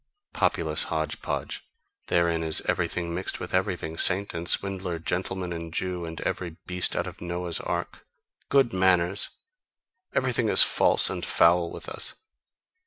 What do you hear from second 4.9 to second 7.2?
gentleman and Jew, and every beast out